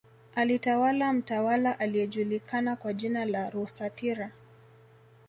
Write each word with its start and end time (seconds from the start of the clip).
Alitawala 0.35 1.13
mtawala 1.13 1.79
aliyejuliakana 1.79 2.75
kwa 2.75 2.93
jina 2.93 3.25
la 3.25 3.49
Rusatira 3.49 4.31